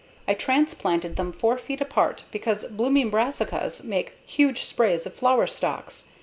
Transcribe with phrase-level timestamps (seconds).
[0.27, 6.07] I transplanted them 4 feet apart because blooming brassicas make huge sprays of flower stalks.